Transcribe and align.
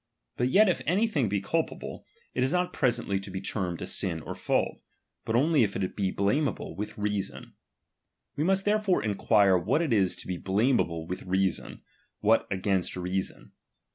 But 0.35 0.49
yet 0.49 0.67
if 0.67 0.81
any 0.87 1.05
thing 1.05 1.29
be 1.29 1.39
culpable, 1.39 2.07
it 2.33 2.43
is 2.43 2.51
not 2.51 2.73
presently 2.73 3.19
to 3.19 3.29
be 3.29 3.39
termed 3.39 3.83
a 3.83 3.85
sin 3.85 4.21
or 4.23 4.33
J'auli; 4.33 4.79
but 5.25 5.35
only 5.35 5.61
if 5.61 5.75
it 5.75 5.95
be 5.95 6.09
blameable 6.09 6.75
with 6.75 6.97
reason. 6.97 7.53
We 8.35 8.43
must 8.43 8.65
therefore 8.65 9.03
enquire 9.03 9.59
what 9.59 9.83
it 9.83 9.93
is 9.93 10.15
to 10.15 10.27
be 10.27 10.39
blameahle 10.39 11.05
with 11.07 11.21
reason, 11.21 11.83
what 12.19 12.47
against 12.49 12.95
reason. 12.95 13.51